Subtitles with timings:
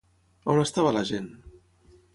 [0.53, 1.31] On estava la gent?